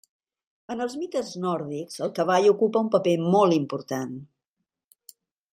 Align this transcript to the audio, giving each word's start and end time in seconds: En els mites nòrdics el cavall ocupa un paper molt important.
En 0.75 0.79
els 0.85 0.95
mites 1.01 1.29
nòrdics 1.43 2.01
el 2.07 2.13
cavall 2.21 2.49
ocupa 2.55 2.83
un 2.87 2.91
paper 2.97 3.15
molt 3.37 3.59
important. 3.61 4.21